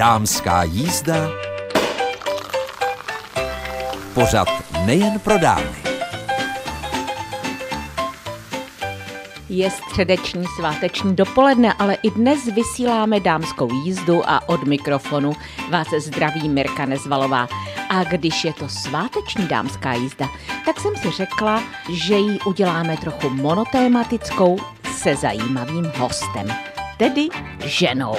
[0.00, 1.14] Dámská jízda.
[4.14, 4.48] Pořad
[4.86, 5.76] nejen pro dámy.
[9.48, 15.32] Je středeční sváteční dopoledne, ale i dnes vysíláme dámskou jízdu a od mikrofonu
[15.70, 17.48] vás zdraví Mirka Nezvalová.
[17.88, 20.28] A když je to sváteční dámská jízda,
[20.66, 24.56] tak jsem si řekla, že ji uděláme trochu monotématickou
[24.92, 26.46] se zajímavým hostem,
[26.96, 27.28] tedy
[27.64, 28.16] ženou.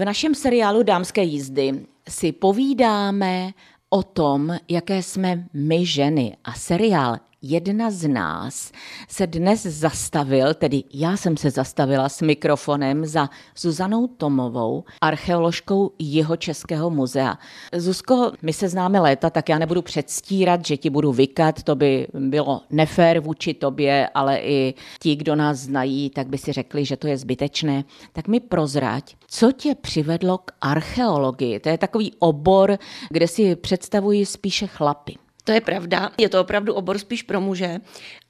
[0.00, 3.50] V našem seriálu Dámské jízdy si povídáme
[3.88, 6.36] o tom, jaké jsme my ženy.
[6.44, 8.72] A seriál jedna z nás
[9.08, 16.36] se dnes zastavil, tedy já jsem se zastavila s mikrofonem za Zuzanou Tomovou, archeoložkou jeho
[16.36, 17.38] Českého muzea.
[17.76, 22.06] Zuzko, my se známe léta, tak já nebudu předstírat, že ti budu vykat, to by
[22.14, 26.96] bylo nefér vůči tobě, ale i ti, kdo nás znají, tak by si řekli, že
[26.96, 27.84] to je zbytečné.
[28.12, 31.60] Tak mi prozrať, co tě přivedlo k archeologii?
[31.60, 32.78] To je takový obor,
[33.10, 35.14] kde si představuji spíše chlapy.
[35.50, 37.80] To je pravda, je to opravdu obor spíš pro muže,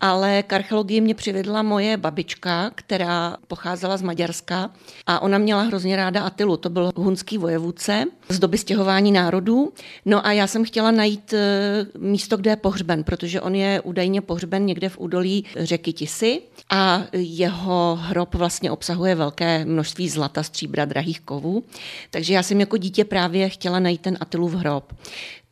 [0.00, 4.70] ale k archeologii mě přivedla moje babička, která pocházela z Maďarska
[5.06, 9.72] a ona měla hrozně ráda Atilu, to byl hunský vojevůdce z doby stěhování národů.
[10.04, 14.20] No a já jsem chtěla najít eh, místo, kde je pohřben, protože on je údajně
[14.20, 20.84] pohřben někde v údolí řeky Tisy a jeho hrob vlastně obsahuje velké množství zlata, stříbra,
[20.84, 21.64] drahých kovů.
[22.10, 24.92] Takže já jsem jako dítě právě chtěla najít ten Atilův hrob.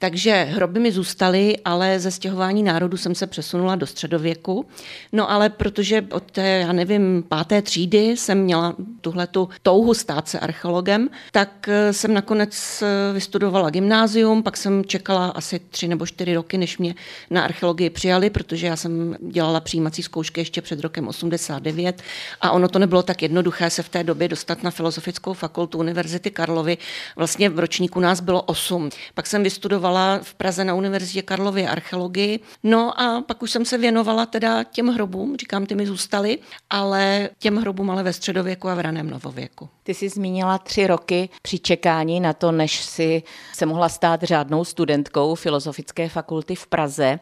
[0.01, 4.67] Takže hroby mi zůstaly, ale ze stěhování národu jsem se přesunula do středověku.
[5.13, 10.29] No ale protože od té, já nevím, páté třídy jsem měla tuhle tu touhu stát
[10.29, 16.07] se archeologem, tak eh, jsem nakonec eh, vystudovala gymnázium, pak jsem čekala asi tři nebo
[16.07, 16.95] čtyři roky, než mě
[17.31, 22.03] na archeologii přijali, protože já jsem dělala přijímací zkoušky ještě před rokem 89
[22.41, 26.31] a ono to nebylo tak jednoduché se v té době dostat na Filozofickou fakultu Univerzity
[26.31, 26.79] Karlovy.
[27.17, 28.91] Vlastně v ročníku nás bylo osm.
[29.15, 32.41] Pak jsem vystudovala studovala v Praze na Univerzitě Karlově archeologii.
[32.63, 36.39] No a pak už jsem se věnovala teda těm hrobům, říkám, ty mi zůstaly,
[36.71, 39.69] ale těm hrobům ale ve středověku a v raném novověku.
[39.83, 43.23] Ty jsi zmínila tři roky při čekání na to, než si
[43.53, 47.19] se mohla stát řádnou studentkou Filozofické fakulty v Praze.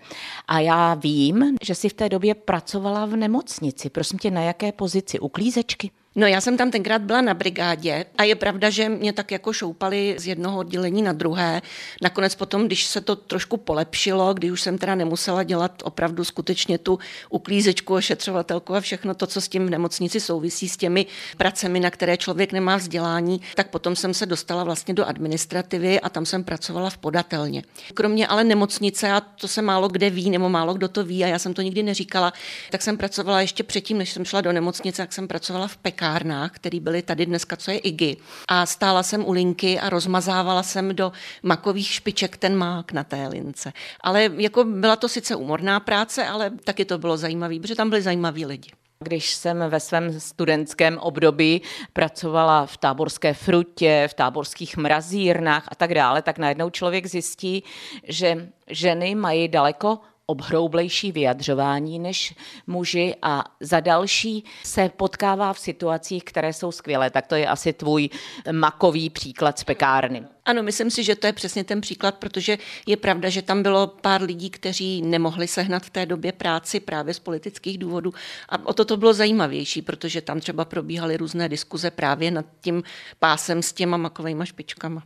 [0.49, 3.91] A já vím, že jsi v té době pracovala v nemocnici.
[3.91, 5.21] Prosím tě, na jaké pozici?
[5.21, 5.91] Uklízečky?
[6.19, 9.53] No já jsem tam tenkrát byla na brigádě a je pravda, že mě tak jako
[9.53, 11.63] šoupali z jednoho oddělení na druhé.
[12.03, 16.79] Nakonec potom, když se to trošku polepšilo, když už jsem teda nemusela dělat opravdu skutečně
[16.79, 16.99] tu
[17.31, 21.07] uklízečku, ošetřovatelku a všechno to, co s tím v nemocnici souvisí, s těmi
[21.37, 26.09] pracemi, na které člověk nemá vzdělání, tak potom jsem se dostala vlastně do administrativy a
[26.09, 27.63] tam jsem pracovala v podatelně.
[27.95, 31.27] Kromě ale nemocnice, a to se málo kde ví, nebo málo kdo to ví, a
[31.27, 32.33] já jsem to nikdy neříkala,
[32.71, 36.06] tak jsem pracovala ještě předtím, než jsem šla do nemocnice, tak jsem pracovala v pekárně
[36.07, 38.17] pekárnách, které byly tady dneska, co je IGI.
[38.49, 41.13] A stála jsem u linky a rozmazávala jsem do
[41.43, 43.73] makových špiček ten mák na té lince.
[44.01, 48.03] Ale jako byla to sice umorná práce, ale taky to bylo zajímavé, protože tam byli
[48.03, 48.71] zajímaví lidi.
[49.01, 51.63] Když jsem ve svém studentském období
[51.93, 57.63] pracovala v táborské frutě, v táborských mrazírnách a tak dále, tak najednou člověk zjistí,
[58.09, 62.35] že ženy mají daleko obhroublejší vyjadřování než
[62.67, 67.11] muži a za další se potkává v situacích, které jsou skvělé.
[67.11, 68.11] Tak to je asi tvůj
[68.53, 70.25] makový příklad z pekárny.
[70.45, 73.87] Ano, myslím si, že to je přesně ten příklad, protože je pravda, že tam bylo
[73.87, 78.15] pár lidí, kteří nemohli sehnat v té době práci právě z politických důvodů.
[78.49, 82.83] A o to to bylo zajímavější, protože tam třeba probíhaly různé diskuze právě nad tím
[83.19, 85.03] pásem s těma makovými špičkama.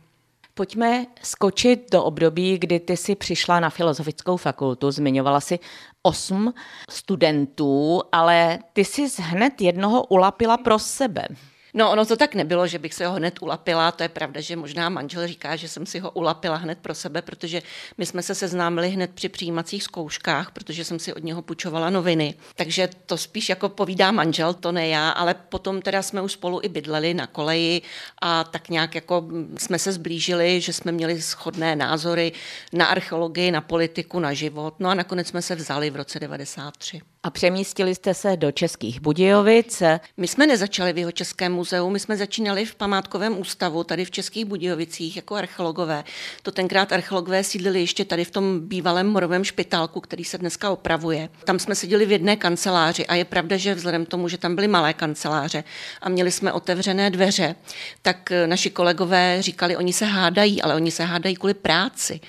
[0.53, 5.59] Pojďme skočit do období, kdy ty si přišla na filozofickou fakultu, zmiňovala si
[6.03, 6.53] osm
[6.89, 11.27] studentů, ale ty jsi hned jednoho ulapila pro sebe.
[11.73, 13.91] No, ono to tak nebylo, že bych se ho hned ulapila.
[13.91, 17.21] To je pravda, že možná manžel říká, že jsem si ho ulapila hned pro sebe,
[17.21, 17.61] protože
[17.97, 22.35] my jsme se seznámili hned při přijímacích zkouškách, protože jsem si od něho půjčovala noviny.
[22.55, 26.59] Takže to spíš jako povídá manžel, to ne já, ale potom teda jsme už spolu
[26.63, 27.81] i bydleli na koleji
[28.21, 29.25] a tak nějak jako
[29.57, 32.31] jsme se zblížili, že jsme měli shodné názory
[32.73, 34.73] na archeologii, na politiku, na život.
[34.79, 37.01] No a nakonec jsme se vzali v roce 93.
[37.23, 39.83] A přemístili jste se do Českých Budějovic.
[40.17, 44.11] My jsme nezačali v jeho Českém muzeu, my jsme začínali v památkovém ústavu tady v
[44.11, 46.03] Českých Budějovicích jako archeologové.
[46.43, 51.29] To tenkrát archeologové sídlili ještě tady v tom bývalém morovém špitálku, který se dneska opravuje.
[51.45, 54.67] Tam jsme seděli v jedné kanceláři a je pravda, že vzhledem tomu, že tam byly
[54.67, 55.63] malé kanceláře
[56.01, 57.55] a měli jsme otevřené dveře,
[58.01, 62.19] tak naši kolegové říkali, oni se hádají, ale oni se hádají kvůli práci.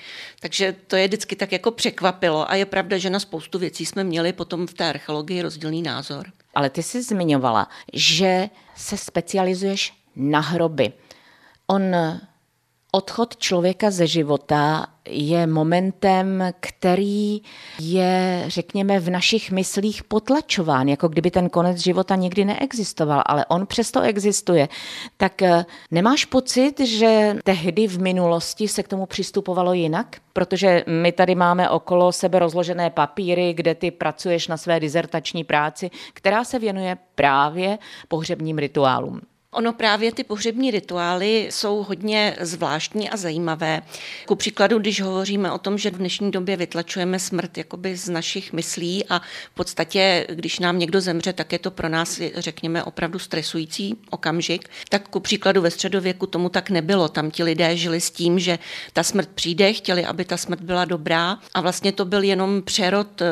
[0.43, 4.03] Takže to je vždycky tak jako překvapilo a je pravda, že na spoustu věcí jsme
[4.03, 6.27] měli potom v té archeologii rozdílný názor.
[6.55, 10.93] Ale ty jsi zmiňovala, že se specializuješ na hroby.
[11.67, 11.95] On
[12.95, 17.41] odchod člověka ze života je momentem, který
[17.79, 23.65] je, řekněme, v našich myslích potlačován, jako kdyby ten konec života nikdy neexistoval, ale on
[23.65, 24.69] přesto existuje.
[25.17, 30.17] Tak eh, nemáš pocit, že tehdy v minulosti se k tomu přistupovalo jinak?
[30.33, 35.91] Protože my tady máme okolo sebe rozložené papíry, kde ty pracuješ na své dizertační práci,
[36.13, 39.21] která se věnuje právě pohřebním rituálům.
[39.53, 43.81] Ono právě ty pohřební rituály jsou hodně zvláštní a zajímavé.
[44.25, 48.53] Ku příkladu, když hovoříme o tom, že v dnešní době vytlačujeme smrt jakoby z našich
[48.53, 49.19] myslí a
[49.51, 54.69] v podstatě, když nám někdo zemře, tak je to pro nás, řekněme, opravdu stresující okamžik.
[54.89, 57.09] Tak ku příkladu ve středověku tomu tak nebylo.
[57.09, 58.59] Tam ti lidé žili s tím, že
[58.93, 63.21] ta smrt přijde, chtěli, aby ta smrt byla dobrá a vlastně to byl jenom přerod
[63.21, 63.25] eh,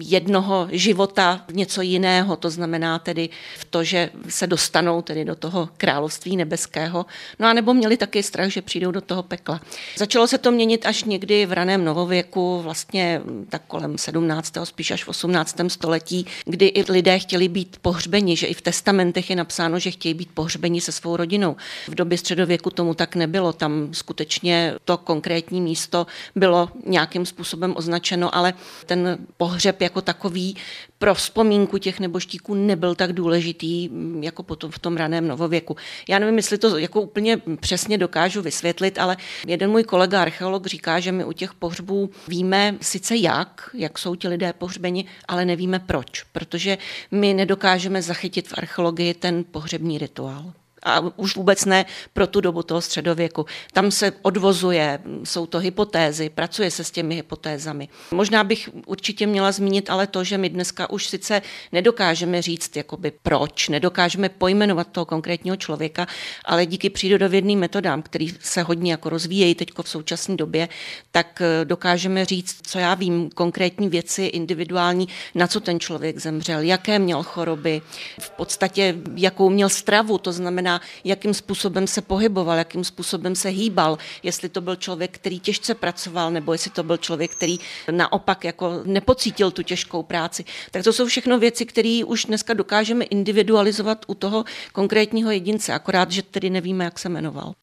[0.00, 2.36] jednoho života v něco jiného.
[2.36, 3.28] To znamená tedy
[3.58, 7.06] v to, že se dostanou tedy do toho toho království nebeského.
[7.38, 9.60] No a nebo měli taky strach, že přijdou do toho pekla.
[9.96, 14.54] Začalo se to měnit až někdy v raném novověku, vlastně tak kolem 17.
[14.64, 15.56] spíš až v 18.
[15.68, 20.14] století, kdy i lidé chtěli být pohřbeni, že i v testamentech je napsáno, že chtějí
[20.14, 21.56] být pohřbeni se svou rodinou.
[21.88, 26.06] V době středověku tomu tak nebylo, tam skutečně to konkrétní místo
[26.36, 28.54] bylo nějakým způsobem označeno, ale
[28.86, 30.56] ten pohřeb jako takový
[30.98, 33.90] pro vzpomínku těch neboštíků nebyl tak důležitý
[34.20, 35.76] jako potom v tom raném novověku věku.
[36.08, 39.16] Já nevím, jestli to jako úplně přesně dokážu vysvětlit, ale
[39.46, 44.14] jeden můj kolega archeolog říká, že my u těch pohřbů víme sice jak, jak jsou
[44.14, 46.78] ti lidé pohřbeni, ale nevíme proč, protože
[47.10, 52.62] my nedokážeme zachytit v archeologii ten pohřební rituál a už vůbec ne pro tu dobu
[52.62, 53.46] toho středověku.
[53.72, 57.88] Tam se odvozuje, jsou to hypotézy, pracuje se s těmi hypotézami.
[58.10, 61.42] Možná bych určitě měla zmínit ale to, že my dneska už sice
[61.72, 66.06] nedokážeme říct, jakoby proč, nedokážeme pojmenovat toho konkrétního člověka,
[66.44, 70.68] ale díky přírodovědným metodám, který se hodně jako rozvíjejí teď v současné době,
[71.10, 76.60] tak eh, dokážeme říct, co já vím, konkrétní věci individuální, na co ten člověk zemřel,
[76.60, 77.82] jaké měl choroby,
[78.20, 83.48] v podstatě jakou měl stravu, to znamená, znamená, jakým způsobem se pohyboval, jakým způsobem se
[83.48, 87.58] hýbal, jestli to byl člověk, který těžce pracoval, nebo jestli to byl člověk, který
[87.90, 90.44] naopak jako nepocítil tu těžkou práci.
[90.70, 96.10] Tak to jsou všechno věci, které už dneska dokážeme individualizovat u toho konkrétního jedince, akorát,
[96.10, 97.54] že tedy nevíme, jak se jmenoval.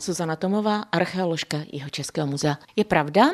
[0.00, 2.58] Zuzana Tomová, archeoložka jeho Českého muzea.
[2.76, 3.30] Je pravda,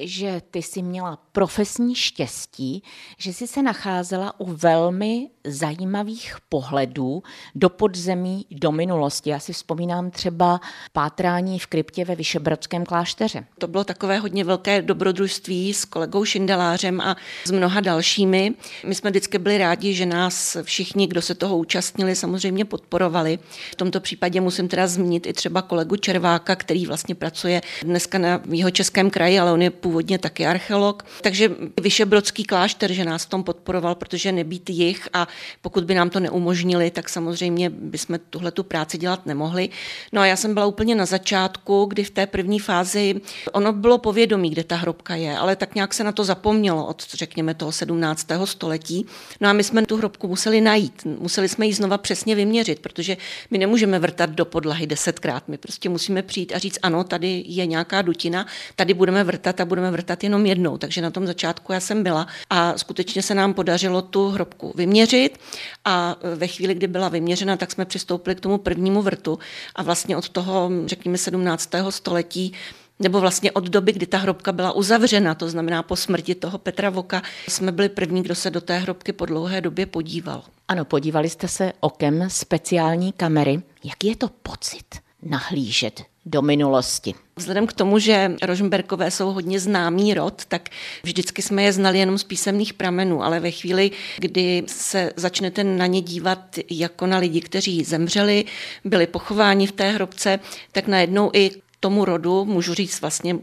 [0.00, 2.82] že ty jsi měla profesní štěstí,
[3.18, 7.22] že jsi se nacházela u velmi zajímavých pohledů
[7.54, 9.30] do podzemí, do minulosti.
[9.30, 10.60] Já si vzpomínám třeba
[10.92, 13.44] pátrání v kryptě ve Vyšebrodském klášteře.
[13.58, 18.54] To bylo takové hodně velké dobrodružství s kolegou Šindelářem a s mnoha dalšími.
[18.86, 23.38] My jsme vždycky byli rádi, že nás všichni, kdo se toho účastnili, samozřejmě podporovali.
[23.72, 28.40] V tomto případě musím teda zmínit i třeba kolegu Červáka, který vlastně pracuje dneska na
[28.50, 31.04] jeho českém kraji, ale on je původně taky archeolog.
[31.22, 31.50] Takže
[31.80, 35.28] Vyšebrodský klášter, že nás v tom podporoval, protože nebýt jich a
[35.62, 39.68] pokud by nám to neumožnili, tak samozřejmě bychom tuhle tu práci dělat nemohli.
[40.12, 43.20] No a já jsem byla úplně na začátku, kdy v té první fázi
[43.52, 47.02] ono bylo povědomí, kde ta hrobka je, ale tak nějak se na to zapomnělo od,
[47.14, 48.26] řekněme, toho 17.
[48.44, 49.06] století.
[49.40, 51.02] No a my jsme tu hrobku museli najít.
[51.04, 53.16] Museli jsme ji znova přesně vyměřit, protože
[53.50, 55.48] my nemůžeme vrtat do podlahy desetkrát.
[55.48, 59.64] My prostě musíme přijít a říct, ano, tady je nějaká dutina, tady budeme vrtat a
[59.64, 60.78] budeme vrtat jenom jednou.
[60.78, 65.38] Takže na tom začátku já jsem byla a skutečně se nám podařilo tu hrobku vyměřit
[65.84, 69.38] a ve chvíli, kdy byla vyměřena, tak jsme přistoupili k tomu prvnímu vrtu
[69.74, 71.70] a vlastně od toho, řekněme, 17.
[71.90, 72.52] století
[73.00, 76.90] nebo vlastně od doby, kdy ta hrobka byla uzavřena, to znamená po smrti toho Petra
[76.90, 80.42] Voka, jsme byli první, kdo se do té hrobky po dlouhé době podíval.
[80.68, 83.62] Ano, podívali jste se okem speciální kamery.
[83.84, 84.84] Jaký je to pocit
[85.22, 87.14] nahlížet do minulosti?
[87.36, 90.68] Vzhledem k tomu, že Rožmberkové jsou hodně známý rod, tak
[91.02, 95.86] vždycky jsme je znali jenom z písemných pramenů, ale ve chvíli, kdy se začnete na
[95.86, 98.44] ně dívat jako na lidi, kteří zemřeli,
[98.84, 100.40] byli pochováni v té hrobce,
[100.72, 103.36] tak najednou i tomu rodu, můžu říct vlastně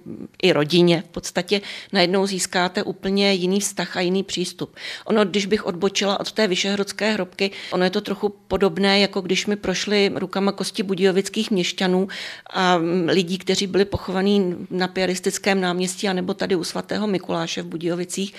[0.44, 1.62] i rodině, v podstatě
[1.94, 4.76] najednou získáte úplně jiný vztah a jiný přístup.
[5.06, 9.46] Ono, když bych odbočila od té vyšehrodské hrobky, ono je to trochu podobné, jako když
[9.46, 12.08] mi prošly rukama kosti budějovických měšťanů
[12.54, 18.34] a lidí, kteří byli pochovaní na piaristickém náměstí anebo tady u svatého Mikuláše v Budějovicích.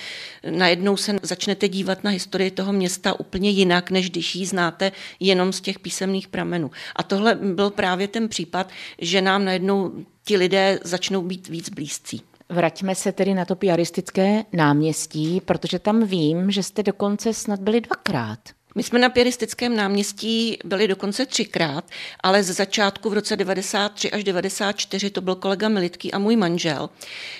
[0.50, 5.52] Najednou se začnete dívat na historii toho města úplně jinak, než když ji znáte jenom
[5.52, 6.70] z těch písemných pramenů.
[6.96, 9.85] A tohle byl právě ten případ, že nám najednou
[10.24, 12.22] ti lidé začnou být víc blízcí.
[12.48, 17.80] Vraťme se tedy na to piaristické náměstí, protože tam vím, že jste dokonce snad byli
[17.80, 18.38] dvakrát.
[18.76, 21.84] My jsme na Piaristickém náměstí byli dokonce třikrát,
[22.20, 26.90] ale z začátku v roce 93 až 94 to byl kolega Militký a můj manžel.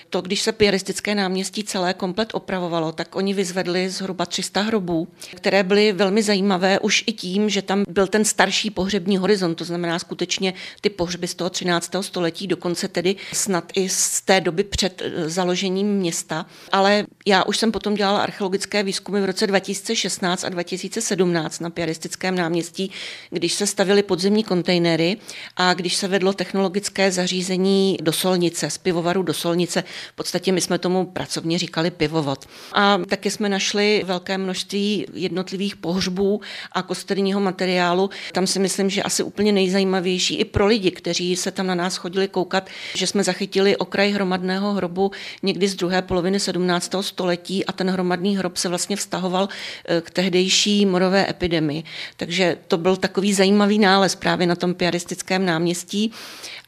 [0.09, 5.63] To, když se Piaristické náměstí celé komplet opravovalo, tak oni vyzvedli zhruba 300 hrobů, které
[5.63, 9.99] byly velmi zajímavé už i tím, že tam byl ten starší pohřební horizont, to znamená
[9.99, 11.91] skutečně ty pohřby z toho 13.
[12.01, 16.45] století, dokonce tedy snad i z té doby před eh, založením města.
[16.71, 21.69] Ale já už jsem potom dělala archeologické výzkumy v roce 2016 a 2017 17 na
[21.69, 22.91] Piaristickém náměstí,
[23.29, 25.17] když se stavily podzemní kontejnery
[25.57, 29.83] a když se vedlo technologické zařízení do solnice, z pivovaru do solnice.
[30.11, 32.45] V podstatě my jsme tomu pracovně říkali pivovod.
[32.73, 36.41] A taky jsme našli velké množství jednotlivých pohřbů
[36.71, 38.09] a kosterního materiálu.
[38.31, 41.97] Tam si myslím, že asi úplně nejzajímavější i pro lidi, kteří se tam na nás
[41.97, 45.11] chodili koukat, že jsme zachytili okraj hromadného hrobu
[45.43, 46.95] někdy z druhé poloviny 17.
[47.01, 49.49] století a ten hromadný hrob se vlastně vztahoval
[49.85, 51.83] eh, k tehdejší morové morové epidemii.
[52.17, 56.11] Takže to byl takový zajímavý nález právě na tom piaristickém náměstí.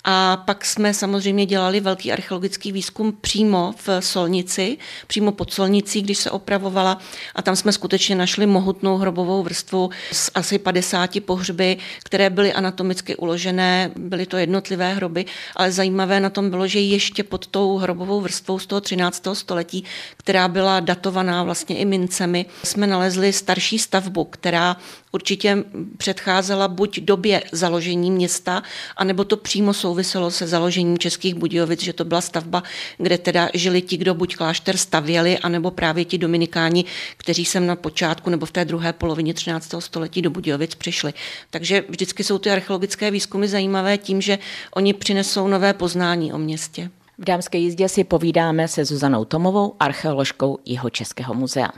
[0.04, 4.78] A pak jsme samozřejmě dělali velký archeologický výzkum přímo v Solnici,
[5.08, 6.98] přímo pod Solnicí, když se opravovala.
[7.36, 13.16] A tam jsme skutečně našli mohutnou hrobovou vrstvu s asi 50 pohřby, které byly anatomicky
[13.16, 13.92] uložené.
[13.96, 15.26] Byly to jednotlivé hroby,
[15.56, 19.28] ale zajímavé na tom bylo, že ještě pod tou hrobovou vrstvou z toho 13.
[19.34, 19.84] století,
[20.18, 24.78] která byla datovaná vlastně i mincemi, jsme nalezli starší stavbu, která
[25.12, 25.64] určitě
[25.98, 28.64] předcházela buď době založení města,
[28.98, 32.64] anebo to přímo souviselo se založením Českých Budějovic, že to byla stavba,
[32.98, 36.86] kde teda žili ti, kdo buď klášter stavěli, anebo právě ti dominikáni,
[37.18, 39.76] kteří sem na počátku nebo v té druhé polovině 13.
[39.80, 41.14] století do Budějovic přišli.
[41.50, 44.40] Takže vždycky jsou ty archeologické výzkumy zajímavé tím, že
[44.76, 46.90] oni přinesou nové poznání o městě.
[47.18, 51.70] V dámské jízdě si povídáme se Zuzanou Tomovou, archeoložkou jeho Českého muzea.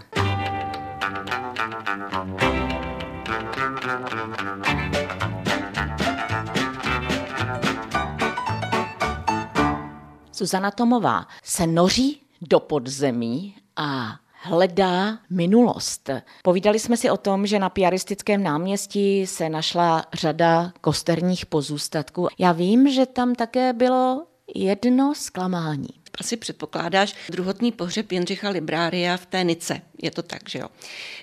[10.42, 16.10] Zuzana Tomová se noří do podzemí a hledá minulost.
[16.44, 22.28] Povídali jsme si o tom, že na piaristickém náměstí se našla řada kosterních pozůstatků.
[22.38, 26.01] Já vím, že tam také bylo jedno zklamání.
[26.20, 30.68] Asi předpokládáš druhotný pohřeb Jindřicha Librária v té Nice je to tak, že jo.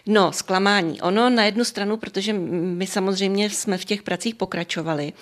[0.06, 1.00] No, zklamání.
[1.00, 5.12] Ono na jednu stranu, protože my samozřejmě jsme v těch pracích pokračovali,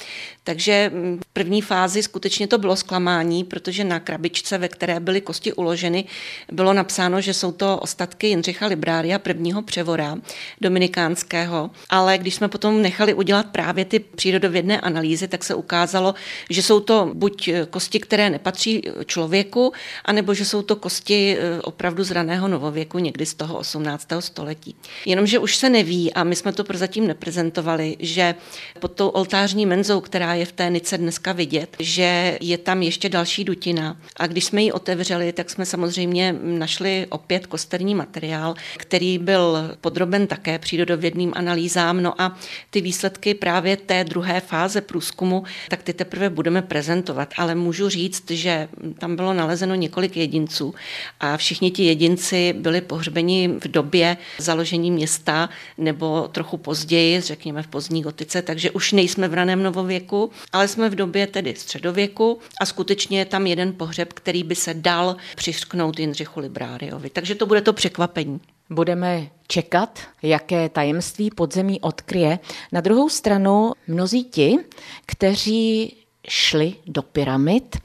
[0.44, 0.92] takže
[1.22, 6.04] v první fázi skutečně to bylo zklamání, protože na krabičce, ve které byly kosti uloženy,
[6.52, 10.16] bylo napsáno, že jsou to ostatky Jindřicha Librária, prvního převora
[10.60, 16.14] dominikánského, ale když jsme potom nechali udělat právě ty přírodovědné analýzy, tak se ukázalo,
[16.50, 19.55] že jsou to buď kosti, které nepatří člověku,
[20.04, 24.08] anebo že jsou to kosti eh, opravdu z raného novověku, někdy z toho toho 18.
[24.20, 24.76] století.
[25.06, 28.34] Jenomže už se neví, a my jsme to prozatím neprezentovali, že
[28.78, 33.08] pod tou oltářní menzou, která je v té Nice dneska vidět, že je tam ještě
[33.08, 33.96] další dutina.
[34.16, 40.26] A když jsme ji otevřeli, tak jsme samozřejmě našli opět kosterní materiál, který byl podroben
[40.26, 42.02] také přírodovědným analýzám.
[42.02, 42.36] No a
[42.70, 47.34] ty výsledky právě té druhé fáze průzkumu, tak ty teprve budeme prezentovat.
[47.36, 50.74] Ale můžu říct, že tam bylo nalezeno několik jedinců
[51.20, 55.48] a všichni ti jedinci byli pohřbeni v době založení města
[55.78, 60.90] nebo trochu později, řekněme v pozdní gotice, takže už nejsme v raném novověku, ale jsme
[60.90, 65.98] v době tedy středověku a skutečně je tam jeden pohřeb, který by se dal přišknout
[65.98, 67.10] Jindřichu Libráriovi.
[67.10, 68.40] Takže to bude to překvapení.
[68.70, 72.38] Budeme čekat, jaké tajemství podzemí odkryje.
[72.72, 74.58] Na druhou stranu mnozí ti,
[75.06, 75.96] kteří
[76.28, 77.76] šli do pyramid,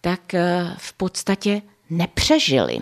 [0.00, 2.78] tak eh, v podstatě nepřežili.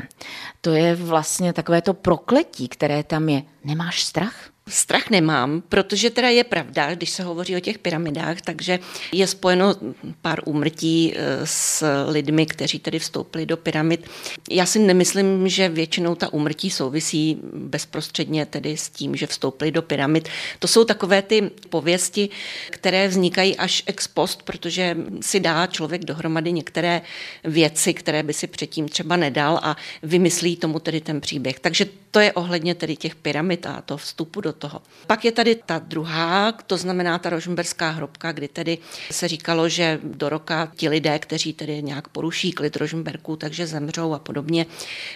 [0.60, 3.42] To je vlastně takové to prokletí, které tam je.
[3.64, 4.53] Nemáš strach?
[4.68, 8.78] Strach nemám, protože teda je pravda, když se hovoří o těch pyramidách, takže
[9.12, 9.74] je spojeno
[10.22, 14.08] pár úmrtí eh, s lidmi, kteří tedy vstoupili do pyramid.
[14.50, 19.82] Já si nemyslím, že většinou ta úmrtí souvisí bezprostředně tedy s tím, že vstoupili do
[19.82, 20.28] pyramid.
[20.58, 22.28] To jsou takové ty pověsti,
[22.70, 27.02] které vznikají až ex post, protože si dá člověk dohromady některé
[27.44, 31.60] věci, které by si předtím třeba nedal a vymyslí tomu tedy ten příběh.
[31.60, 34.82] Takže to je ohledně tedy těch pyramid a to vstupu do toho.
[35.06, 38.78] Pak je tady ta druhá, to znamená ta rožmberská hrobka, kdy tedy
[39.10, 44.14] se říkalo, že do roka ti lidé, kteří tedy nějak poruší klid Rožmberků, takže zemřou
[44.14, 44.66] a podobně.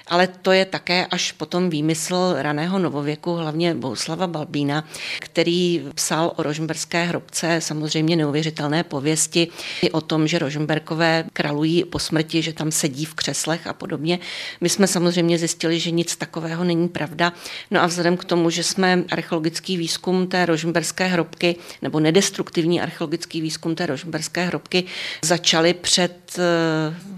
[0.06, 4.84] Ale to je také až potom výmysl raného novověku, hlavně Bouslava Balbína,
[5.20, 9.48] který psal o rožmberské hrobce samozřejmě neuvěřitelné pověsti
[9.82, 14.18] i o tom, že Rožmberkové kralují po smrti, že tam sedí v křeslech a podobně.
[14.60, 17.32] My jsme samozřejmě zjistili, že nic takového není pravda.
[17.70, 23.40] No a vzhledem k tomu, že jsme archeologický výzkum té rožmberské hrobky nebo nedestruktivní archeologický
[23.40, 24.84] výzkum té rožmberské hrobky
[25.22, 26.27] začali před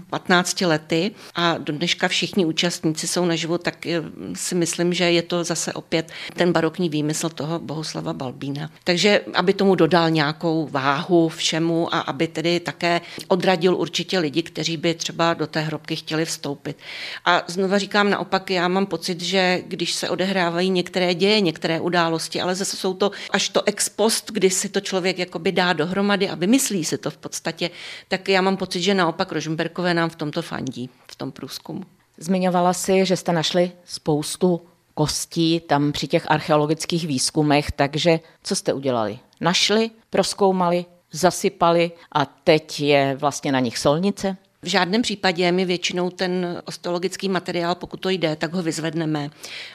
[0.09, 4.01] 15 eh, lety a do dneška všichni účastníci jsou naživu, tak eh,
[4.33, 8.69] si myslím, že je to zase opět ten barokní výmysl toho Bohuslava Balbína.
[8.83, 14.77] Takže aby tomu dodal nějakou váhu všemu a aby tedy také odradil určitě lidi, kteří
[14.77, 16.77] by třeba do té hrobky chtěli vstoupit.
[17.25, 22.41] A znova říkám naopak, já mám pocit, že když se odehrávají některé děje, některé události,
[22.41, 26.29] ale zase jsou to až to ex post, kdy si to člověk jakoby dá dohromady
[26.29, 27.69] a vymyslí si to v podstatě,
[28.07, 31.83] tak já mám pocit, že naopak Rožmberkové nám v tomto fandí, v tom průzkumu.
[32.17, 34.61] Zmiňovala si, že jste našli spoustu
[34.93, 39.19] kostí tam při těch archeologických výzkumech, takže co jste udělali?
[39.41, 44.37] Našli, proskoumali, zasypali a teď je vlastně na nich solnice?
[44.63, 49.29] V žádném případě my většinou ten osteologický materiál, pokud to jde, tak ho vyzvedneme.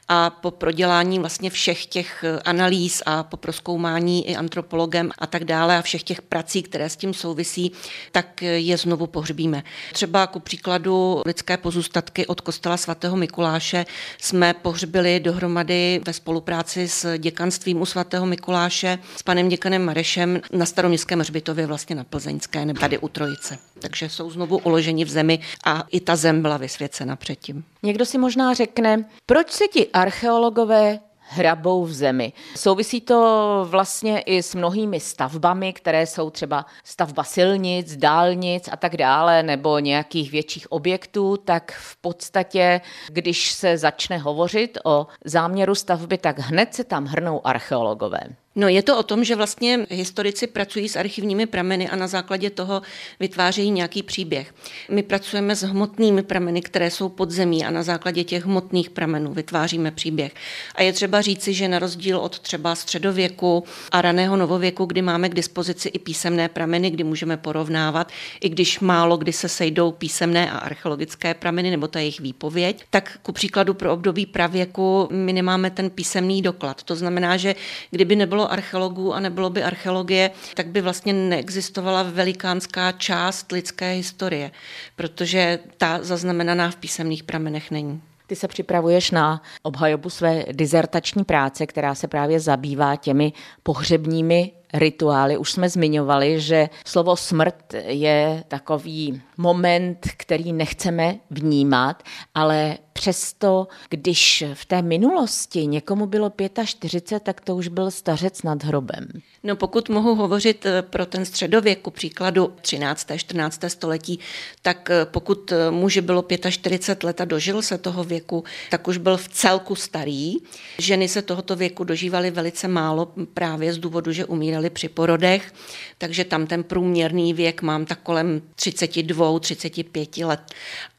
[0.09, 5.79] A po prodělání vlastně všech těch analýz a po proskoumání i antropologem a tak dále
[5.79, 7.73] a všech těch prací, které s tím souvisí,
[8.13, 9.63] tak je znovu pohřbíme.
[9.93, 13.87] Třeba ku příkladu lidské pozůstatky od kostela svatého Mikuláše
[14.21, 20.67] jsme pohřbili dohromady ve spolupráci s děkanstvím u svatého Mikuláše, s panem děkanem Marešem na
[20.67, 23.59] staroměstském hřbitově vlastně na Plzeňské, nebo tady u Trojice.
[23.79, 27.65] Takže jsou znovu uloženi v zemi a i ta zem byla vysvěcena předtím.
[27.83, 32.33] Někdo si možná řekne, proč se ti archeologové hrabou v zemi.
[32.57, 38.97] Souvisí to vlastně i s mnohými stavbami, které jsou třeba stavba silnic, dálnic a tak
[38.97, 46.19] dále, nebo nějakých větších objektů, tak v podstatě, když se začne hovořit o záměru stavby,
[46.19, 48.21] tak hned se tam hrnou archeologové.
[48.57, 52.51] No je to o tom, že vlastně historici pracují s archivními prameny a na základě
[52.51, 52.83] toho
[53.21, 54.55] vytvářejí nějaký příběh.
[54.91, 59.33] My pracujeme s hmotnými prameny, které jsou pod zemí a na základě těch hmotných pramenů
[59.33, 60.33] vytváříme příběh.
[60.75, 65.29] A je třeba říci, že na rozdíl od třeba středověku a raného novověku, kdy máme
[65.29, 70.51] k dispozici i písemné prameny, kdy můžeme porovnávat, i když málo kdy se sejdou písemné
[70.51, 75.71] a archeologické prameny nebo ta jejich výpověď, tak ku příkladu pro období pravěku my nemáme
[75.71, 76.83] ten písemný doklad.
[76.83, 77.55] To znamená, že
[77.91, 84.51] kdyby nebylo archeologů a nebylo by archeologie, tak by vlastně neexistovala velikánská část lidské historie,
[84.97, 88.03] protože ta zaznamenaná v písemných pramenech není.
[88.27, 93.33] Ty se připravuješ na obhajobu své dizertační práce, která se právě zabývá těmi
[93.63, 95.37] pohřebními rituály.
[95.37, 102.03] Už jsme zmiňovali, že slovo smrt je takový moment, který nechceme vnímat,
[102.35, 106.33] ale přesto, když v té minulosti někomu bylo
[106.65, 109.07] 45, tak to už byl stařec nad hrobem.
[109.47, 113.07] No pokud mohu hovořit eh, pro ten středověk, ku příkladu 13.
[113.17, 113.61] 14.
[113.69, 114.19] století,
[114.63, 118.97] tak eh, pokud eh, muži bylo 45 let a dožil se toho věku, tak už
[118.97, 120.37] byl v celku starý.
[120.79, 125.53] Ženy se tohoto věku dožívaly velice málo právě z důvodu, že umírali při porodech,
[125.99, 130.41] takže tam ten průměrný věk mám tak kolem 32, 35 let.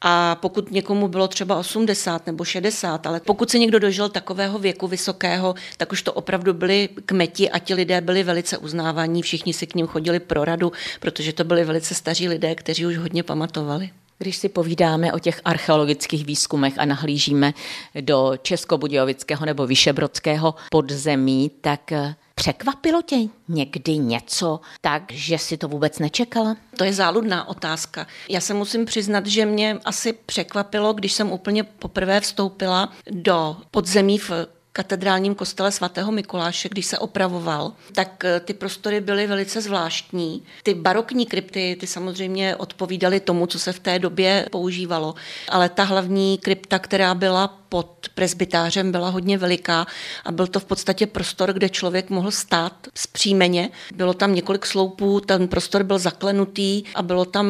[0.00, 4.86] A pokud někomu bylo třeba 80 nebo 60, ale pokud se někdo dožil takového věku
[4.86, 9.66] vysokého, tak už to opravdu byly kmeti a ti lidé byli velice uznávaní, všichni si
[9.66, 13.90] k ním chodili pro radu, protože to byli velice staří lidé, kteří už hodně pamatovali.
[14.18, 17.54] Když si povídáme o těch archeologických výzkumech a nahlížíme
[18.00, 21.92] do Českobudějovického nebo Vyšebrodského podzemí, tak
[22.38, 23.16] Překvapilo tě
[23.48, 26.56] někdy něco tak, že si to vůbec nečekala?
[26.76, 28.06] To je záludná otázka.
[28.28, 34.18] Já se musím přiznat, že mě asi překvapilo, když jsem úplně poprvé vstoupila do podzemí
[34.18, 34.30] v
[34.78, 40.42] katedrálním kostele svatého Mikuláše, když se opravoval, tak eh, ty prostory byly velice zvláštní.
[40.62, 45.14] Ty barokní krypty, ty samozřejmě odpovídaly tomu, co se v té době používalo,
[45.48, 49.86] ale ta hlavní krypta, která byla pod presbytářem byla hodně veliká
[50.24, 53.70] a byl to v podstatě prostor, kde člověk mohl stát zpříjmeně.
[53.94, 57.46] Bylo tam několik sloupů, ten prostor byl zaklenutý a bylo tam,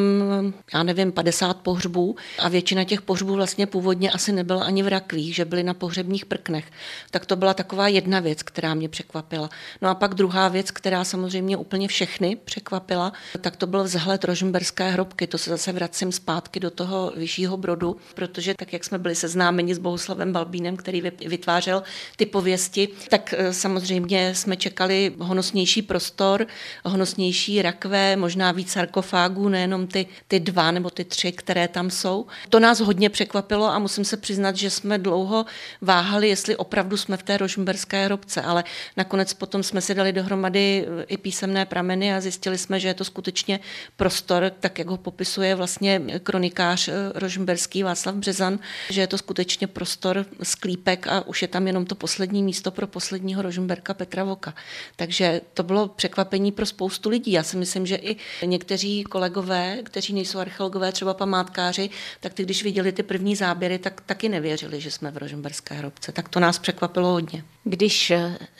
[0.74, 5.34] já nevím, 50 pohřbů a většina těch pohřbů vlastně původně asi nebyla ani v rakvích,
[5.34, 6.64] že byly na pohřebních prknech.
[7.10, 9.50] Tak to byla taková jedna věc, která mě překvapila.
[9.82, 14.90] No a pak druhá věc, která samozřejmě úplně všechny překvapila, tak to byl vzhled rožmberské
[14.90, 15.26] hrobky.
[15.26, 19.74] To se zase vracím zpátky do toho vyššího brodu, protože tak, jak jsme byli seznámeni
[19.74, 19.78] s
[20.08, 21.82] Bohuslavem Balbínem, který vytvářel
[22.16, 26.46] ty pověsti, tak eh, samozřejmě jsme čekali honosnější prostor,
[26.84, 32.26] honosnější rakve, možná víc sarkofágů, nejenom ty, ty dva nebo ty tři, které tam jsou.
[32.48, 35.44] To nás hodně překvapilo a musím se přiznat, že jsme dlouho
[35.80, 38.64] váhali, jestli opravdu jsme v té rožmberské hrobce, ale
[38.96, 42.94] nakonec potom jsme si dali dohromady eh, i písemné prameny a zjistili jsme, že je
[42.94, 43.60] to skutečně
[43.96, 48.58] prostor, tak jak ho popisuje vlastně kronikář eh, rožmberský Václav Březan,
[48.90, 49.97] že je to skutečně prostor
[50.42, 54.54] sklípek a už je tam jenom to poslední místo pro posledního Rožmberka Petra Voka.
[54.96, 57.32] Takže to bylo překvapení pro spoustu lidí.
[57.32, 62.64] Já si myslím, že i někteří kolegové, kteří nejsou archeologové, třeba památkáři, tak ty, když
[62.64, 66.12] viděli ty první záběry, tak taky nevěřili, že jsme v Rožmberské hrobce.
[66.12, 67.44] Tak to nás překvapilo hodně.
[67.64, 68.12] Když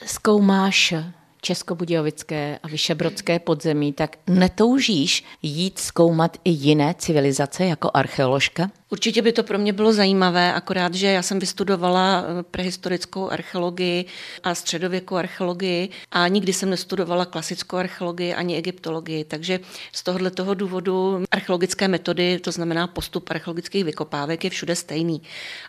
[0.05, 0.93] zkoumáš
[1.41, 8.71] Českobudějovické a Vyšebrodské podzemí, tak netoužíš jít zkoumat i jiné civilizace jako archeoložka?
[8.91, 14.05] Určitě by to pro mě bylo zajímavé, akorát, že já jsem vystudovala eh, prehistorickou archeologii
[14.43, 19.59] a středověkou archeologii a nikdy jsem nestudovala klasickou archeologii ani egyptologii, takže
[19.93, 25.21] z tohohle toho důvodu archeologické metody, to znamená postup archeologických vykopávek, je všude stejný.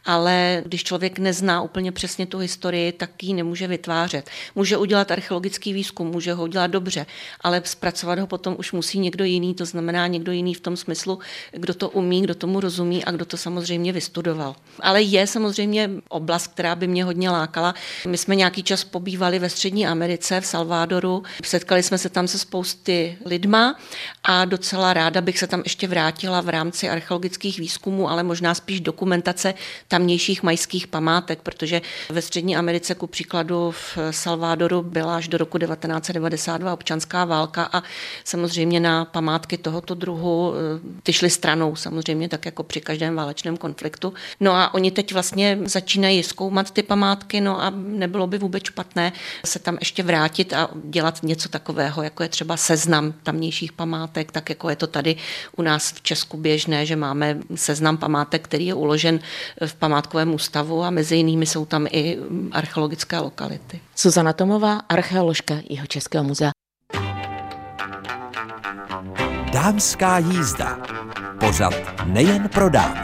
[0.04, 4.30] Ale když člověk nezná úplně přesně tu historii, tak ji nemůže vytvářet.
[4.54, 7.06] Může udělat archeologický výzkum, může ho udělat dobře,
[7.40, 11.18] ale zpracovat ho potom už musí někdo jiný, to znamená někdo jiný v tom smyslu,
[11.52, 14.57] kdo to umí, kdo tomu rozumí a kdo to samozřejmě vystudoval.
[14.81, 17.75] Ale je samozřejmě oblast, která by mě hodně lákala.
[18.07, 21.23] My jsme nějaký čas pobývali ve Střední Americe, v Salvadoru.
[21.44, 23.77] Setkali jsme se tam se spousty lidma
[24.25, 28.81] a docela ráda bych se tam ještě vrátila v rámci archeologických výzkumů, ale možná spíš
[28.81, 29.55] dokumentace
[29.88, 35.59] tamnějších majských památek, protože ve Střední Americe, ku příkladu v Salvadoru, byla až do roku
[35.59, 37.83] 1992 občanská válka a
[38.25, 43.17] samozřejmě na památky tohoto druhu eh, ty šly stranou, samozřejmě tak jako při každém každém
[43.17, 44.13] válečném konfliktu.
[44.41, 49.13] No a oni teď vlastně začínají zkoumat ty památky, no a nebylo by vůbec špatné
[49.45, 54.49] se tam ještě vrátit a dělat něco takového, jako je třeba seznam tamnějších památek, tak
[54.49, 55.17] jako je to tady
[55.57, 59.21] u nás v Česku běžné, že máme seznam památek, který je uložen
[59.67, 62.19] v památkovém ústavu a mezi jinými jsou tam i
[62.53, 63.81] archeologické lokality.
[63.97, 66.51] Suzana Tomová, archeoložka jeho Českého muzea.
[69.53, 70.79] Dámská jízda.
[71.40, 71.74] Pořad
[72.07, 73.00] nejen pro dámy.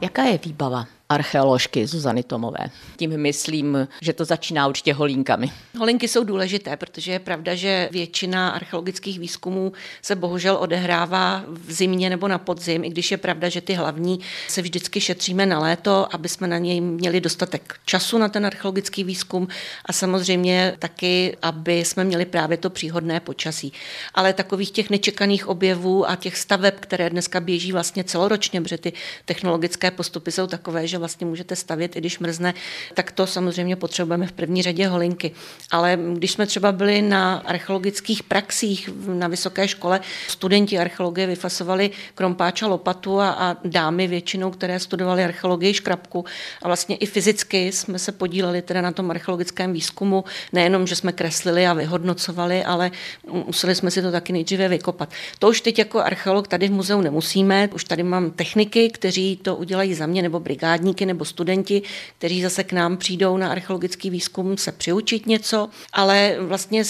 [0.00, 2.70] Jaká je výbava archeoložky Zuzany Tomové.
[2.96, 5.52] Tím myslím, že to začíná určitě holínkami.
[5.78, 12.10] Holinky jsou důležité, protože je pravda, že většina archeologických výzkumů se bohužel odehrává v zimě
[12.10, 16.14] nebo na podzim, i když je pravda, že ty hlavní se vždycky šetříme na léto,
[16.14, 19.48] aby jsme na něj měli dostatek času na ten archeologický výzkum
[19.84, 23.72] a samozřejmě taky, aby jsme měli právě to příhodné počasí.
[24.14, 28.92] Ale takových těch nečekaných objevů a těch staveb, které dneska běží vlastně celoročně, protože ty
[29.24, 32.54] technologické postupy jsou takové, že že vlastně můžete stavět, i když mrzne,
[32.94, 35.32] tak to samozřejmě potřebujeme v první řadě holinky.
[35.70, 42.66] Ale když jsme třeba byli na archeologických praxích na vysoké škole, studenti archeologie vyfasovali krompáča
[42.66, 46.24] lopatu a, a dámy většinou, které studovali archeologii škrabku
[46.62, 51.12] a vlastně i fyzicky jsme se podíleli teda na tom archeologickém výzkumu, nejenom, že jsme
[51.12, 52.90] kreslili a vyhodnocovali, ale
[53.46, 55.12] museli jsme si to taky nejdříve vykopat.
[55.38, 59.56] To už teď jako archeolog tady v muzeu nemusíme, už tady mám techniky, kteří to
[59.56, 61.82] udělají za mě nebo brigádní státníky nebo studenti,
[62.18, 66.84] kteří zase k nám přijdou na archeologický výzkum se přiučit něco, ale vlastně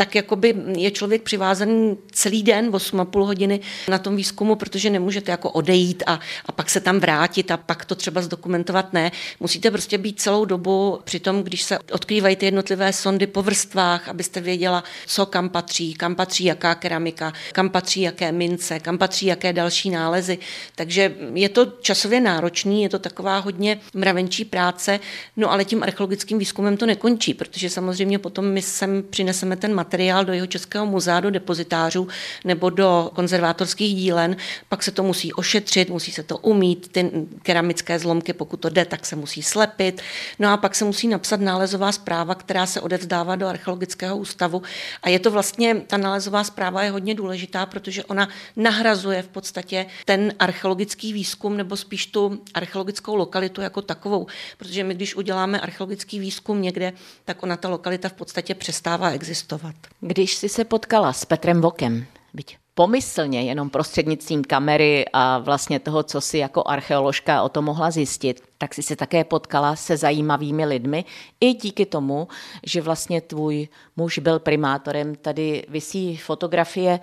[0.00, 5.50] tak jakoby je člověk přivázaný celý den, 8,5 hodiny na tom výzkumu, protože nemůžete jako
[5.50, 8.92] odejít a, a pak se tam vrátit a pak to třeba zdokumentovat.
[8.92, 13.42] Ne, musíte prostě být celou dobu při tom, když se odkrývají ty jednotlivé sondy po
[13.42, 18.98] vrstvách, abyste věděla, co kam patří, kam patří jaká keramika, kam patří jaké mince, kam
[18.98, 20.38] patří jaké další nálezy.
[20.74, 25.00] Takže je to časově náročný, je to taková hodně mravenčí práce,
[25.36, 29.89] no ale tím archeologickým výzkumem to nekončí, protože samozřejmě potom my sem přineseme ten materiál
[29.90, 32.08] materiál do jeho českého muzea, do depozitářů
[32.44, 34.36] nebo do konzervátorských dílen,
[34.68, 37.10] pak se to musí ošetřit, musí se to umít, ty
[37.42, 40.02] keramické zlomky, pokud to jde, tak se musí slepit.
[40.38, 44.62] No a pak se musí napsat nálezová zpráva, která se odevzdává do archeologického ústavu.
[45.02, 49.86] A je to vlastně, ta nálezová zpráva je hodně důležitá, protože ona nahrazuje v podstatě
[50.04, 54.26] ten archeologický výzkum nebo spíš tu archeologickou lokalitu jako takovou.
[54.58, 56.92] Protože my, když uděláme archeologický výzkum někde,
[57.24, 59.79] tak ona ta lokalita v podstatě přestává existovat.
[60.00, 66.02] Když jsi se potkala s Petrem Vokem, byť pomyslně, jenom prostřednictvím kamery a vlastně toho,
[66.02, 70.64] co si jako archeoložka o to mohla zjistit, tak si se také potkala se zajímavými
[70.64, 71.04] lidmi
[71.40, 72.28] i díky tomu,
[72.66, 77.00] že vlastně tvůj muž byl primátorem, tady visí fotografie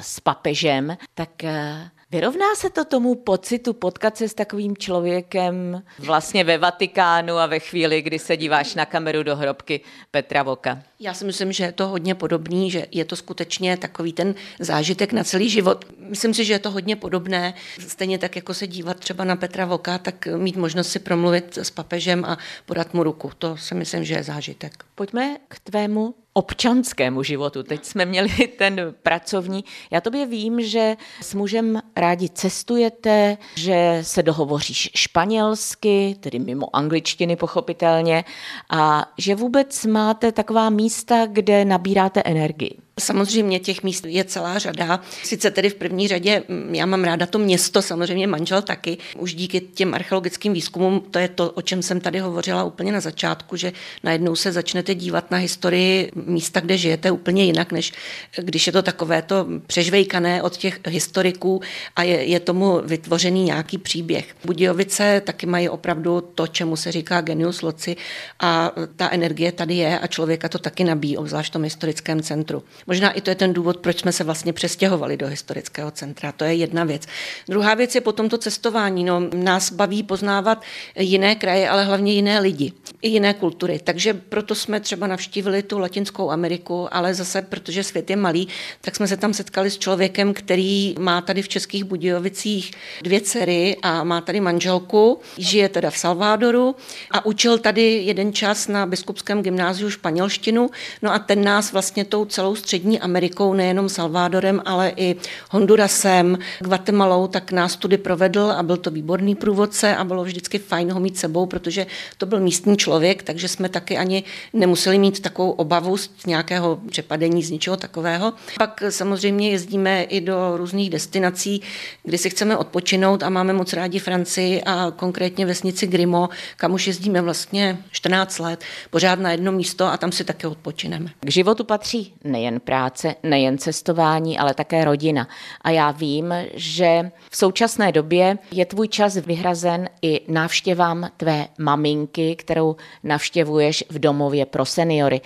[0.00, 6.44] s papežem, tak eh, Vyrovná se to tomu pocitu potkat se s takovým člověkem vlastně
[6.44, 10.82] ve Vatikánu a ve chvíli, kdy se díváš na kameru do hrobky Petra Voka?
[11.00, 15.12] Já si myslím, že je to hodně podobný, že je to skutečně takový ten zážitek
[15.12, 15.84] na celý život.
[15.98, 17.54] Myslím si, že je to hodně podobné.
[17.88, 21.70] Stejně tak, jako se dívat třeba na Petra Voka, tak mít možnost si promluvit s
[21.70, 23.30] papežem a podat mu ruku.
[23.38, 24.84] To si myslím, že je zážitek.
[24.94, 27.62] Pojďme k tvému občanskému životu.
[27.62, 29.64] Teď jsme měli ten pracovní.
[29.90, 37.36] Já tobě vím, že s mužem rádi cestujete, že se dohovoříš španělsky, tedy mimo angličtiny
[37.36, 38.24] pochopitelně,
[38.70, 40.87] a že vůbec máte taková místa,
[41.32, 42.78] kde nabíráte energii.
[42.98, 45.00] Samozřejmě těch míst je celá řada.
[45.22, 48.98] Sice tedy v první řadě mm, já mám ráda to město, samozřejmě manžel taky.
[49.18, 53.00] Už díky těm archeologickým výzkumům, to je to, o čem jsem tady hovořila úplně na
[53.00, 53.72] začátku, že
[54.04, 57.92] najednou se začnete dívat na historii místa, kde žijete úplně jinak, než
[58.38, 61.60] když je to takové to přežvejkané od těch historiků
[61.96, 64.34] a je, je tomu vytvořený nějaký příběh.
[64.44, 67.96] Budějovice taky mají opravdu to, čemu se říká genius loci
[68.40, 72.62] a ta energie tady je a člověka to taky nabíjí, obzvlášť v tom historickém centru.
[72.88, 76.32] Možná i to je ten důvod, proč jsme se vlastně přestěhovali do historického centra.
[76.32, 77.02] To je jedna věc.
[77.48, 79.04] Druhá věc je potom to cestování.
[79.04, 80.62] No, nás baví poznávat
[80.98, 82.72] jiné kraje, ale hlavně jiné lidi,
[83.02, 83.80] i jiné kultury.
[83.84, 88.48] Takže proto jsme třeba navštívili tu Latinskou Ameriku, ale zase, protože svět je malý,
[88.80, 92.70] tak jsme se tam setkali s člověkem, který má tady v Českých Budějovicích
[93.02, 96.76] dvě dcery a má tady manželku, žije teda v Salvadoru
[97.10, 100.70] a učil tady jeden čas na biskupském gymnáziu španělštinu.
[101.02, 105.16] No a ten nás vlastně tou celou střední Střední Amerikou, nejenom Salvadorem, ale i
[105.50, 110.92] Hondurasem, Guatemalou, tak nás tudy provedl a byl to výborný průvodce a bylo vždycky fajn
[110.92, 111.86] ho mít sebou, protože
[112.18, 117.42] to byl místní člověk, takže jsme taky ani nemuseli mít takovou obavu z nějakého přepadení,
[117.42, 118.32] z něčeho takového.
[118.58, 121.62] Pak samozřejmě jezdíme i do různých destinací,
[122.04, 126.86] kdy si chceme odpočinout a máme moc rádi Francii a konkrétně vesnici Grimo, kam už
[126.86, 131.10] jezdíme vlastně 14 let, pořád na jedno místo a tam si také odpočineme.
[131.20, 135.28] K životu patří nejen práce, nejen cestování, ale také rodina.
[135.60, 142.36] A já vím, že v současné době je tvůj čas vyhrazen i návštěvám tvé maminky,
[142.36, 145.20] kterou navštěvuješ v domově pro seniory.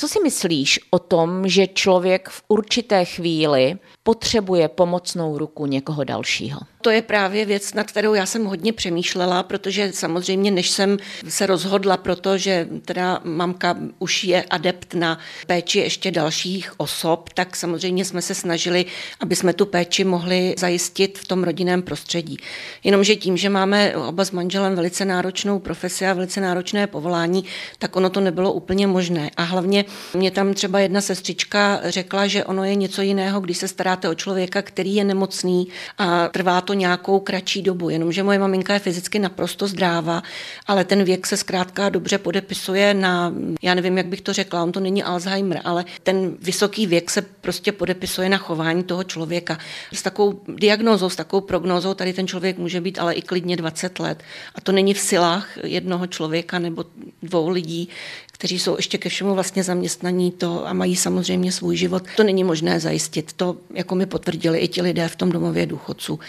[0.00, 6.60] Co si myslíš o tom, že člověk v určité chvíli potřebuje pomocnou ruku někoho dalšího?
[6.82, 11.46] To je právě věc, nad kterou já jsem hodně přemýšlela, protože samozřejmě, než jsem se
[11.46, 17.56] rozhodla pro to, že teda mamka už je adept na péči ještě dalších osob, tak
[17.56, 18.84] samozřejmě jsme se snažili,
[19.20, 22.36] aby jsme tu péči mohli zajistit v tom rodinném prostředí.
[22.84, 27.44] Jenomže tím, že máme oba s manželem velice náročnou profesi a velice náročné povolání,
[27.78, 29.30] tak ono to nebylo úplně možné.
[29.36, 33.68] A hlavně mě tam třeba jedna sestřička řekla, že ono je něco jiného, když se
[33.68, 37.90] staráte o člověka, který je nemocný a trvá to nějakou kratší dobu.
[37.90, 40.22] Jenomže moje maminka je fyzicky naprosto zdrává,
[40.66, 44.72] ale ten věk se zkrátka dobře podepisuje na, já nevím, jak bych to řekla, on
[44.72, 49.58] to není Alzheimer, ale ten vysoký věk se prostě podepisuje na chování toho člověka.
[49.92, 53.98] S takovou diagnózou, s takovou prognózou tady ten člověk může být ale i klidně 20
[53.98, 54.22] let.
[54.54, 56.84] A to není v silách jednoho člověka nebo
[57.28, 57.88] dvou lidí,
[58.32, 62.02] kteří jsou ještě ke všemu vlastně zaměstnaní to a mají samozřejmě svůj život.
[62.16, 63.32] To není možné zajistit.
[63.32, 66.20] To jako mi potvrdili i ti lidé v tom domově důchodců.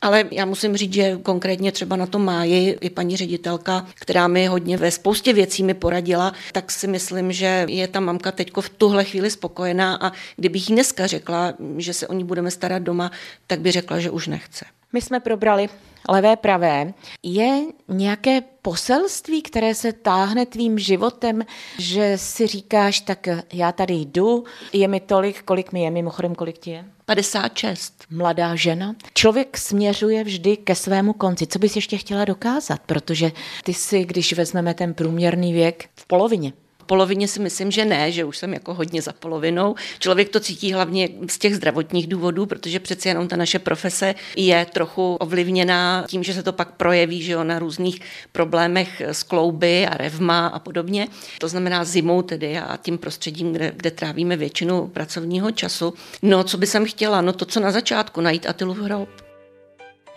[0.00, 4.46] Ale já musím říct, že konkrétně třeba na tom máji i paní ředitelka, která mi
[4.46, 8.68] hodně ve spoustě věcí mi poradila, tak si myslím, že je ta mamka teď v
[8.68, 13.10] tuhle chvíli spokojená a kdybych jí dneska řekla, že se o ní budeme starat doma,
[13.46, 14.64] tak by řekla, že už nechce.
[14.92, 15.68] My jsme probrali
[16.08, 16.94] levé, pravé.
[17.22, 21.42] Je nějaké poselství, které se táhne tvým životem,
[21.78, 26.58] že si říkáš, tak já tady jdu, je mi tolik, kolik mi je, mimochodem, kolik
[26.58, 26.84] ti je?
[27.04, 28.04] 56.
[28.10, 28.94] Mladá žena.
[29.14, 31.46] Člověk směřuje vždy ke svému konci.
[31.46, 32.80] Co bys ještě chtěla dokázat?
[32.86, 33.32] Protože
[33.64, 36.52] ty si, když vezmeme ten průměrný věk, v polovině
[36.86, 39.74] polovině si myslím, že ne, že už jsem jako hodně za polovinou.
[39.98, 44.66] Člověk to cítí hlavně z těch zdravotních důvodů, protože přeci jenom ta naše profese je
[44.72, 48.00] trochu ovlivněná tím, že se to pak projeví že jo, na různých
[48.32, 51.08] problémech s klouby a revma a podobně.
[51.38, 55.94] To znamená zimou tedy a tím prostředím, kde, kde trávíme většinu pracovního času.
[56.22, 57.20] No, co by jsem chtěla?
[57.20, 59.21] No to, co na začátku, najít Atilu hrob.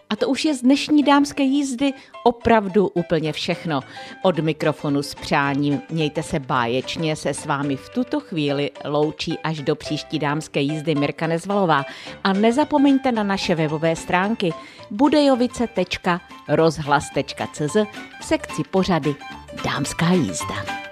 [0.10, 3.82] A to už je z dnešní dámské jízdy opravdu úplně všechno.
[4.24, 9.62] Od mikrofonu s přáním mějte se báječně, se s vámi v tuto chvíli loučí až
[9.62, 11.84] do příští dámské jízdy Mirka Nezvalová.
[12.24, 14.54] A nezapomeňte na naše webové stránky
[14.91, 17.76] budejovice.rozhlas.cz
[18.22, 19.15] v sekci pořady
[19.63, 20.85] Dámská jízda.